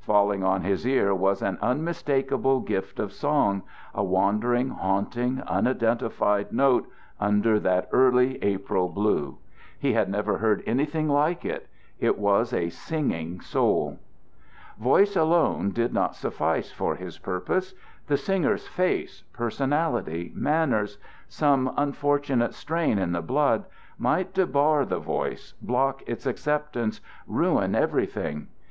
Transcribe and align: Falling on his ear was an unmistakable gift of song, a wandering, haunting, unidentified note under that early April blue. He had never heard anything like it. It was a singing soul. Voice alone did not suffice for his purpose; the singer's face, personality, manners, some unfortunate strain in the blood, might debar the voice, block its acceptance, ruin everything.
Falling 0.00 0.42
on 0.42 0.62
his 0.62 0.86
ear 0.86 1.14
was 1.14 1.42
an 1.42 1.58
unmistakable 1.60 2.60
gift 2.60 2.98
of 2.98 3.12
song, 3.12 3.62
a 3.94 4.02
wandering, 4.02 4.70
haunting, 4.70 5.42
unidentified 5.42 6.50
note 6.54 6.88
under 7.20 7.60
that 7.60 7.90
early 7.92 8.42
April 8.42 8.88
blue. 8.88 9.36
He 9.78 9.92
had 9.92 10.08
never 10.08 10.38
heard 10.38 10.62
anything 10.64 11.06
like 11.06 11.44
it. 11.44 11.68
It 12.00 12.16
was 12.16 12.54
a 12.54 12.70
singing 12.70 13.42
soul. 13.42 13.98
Voice 14.78 15.16
alone 15.16 15.70
did 15.70 15.92
not 15.92 16.14
suffice 16.16 16.72
for 16.72 16.94
his 16.96 17.18
purpose; 17.18 17.74
the 18.06 18.16
singer's 18.16 18.66
face, 18.66 19.24
personality, 19.34 20.32
manners, 20.34 20.96
some 21.28 21.70
unfortunate 21.76 22.54
strain 22.54 22.98
in 22.98 23.12
the 23.12 23.20
blood, 23.20 23.66
might 23.98 24.32
debar 24.32 24.86
the 24.86 24.98
voice, 24.98 25.52
block 25.60 26.02
its 26.06 26.24
acceptance, 26.24 27.02
ruin 27.26 27.74
everything. 27.74 28.48